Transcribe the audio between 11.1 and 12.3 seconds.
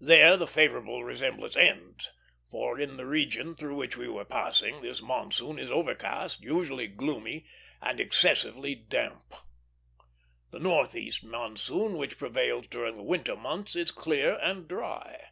monsoon, which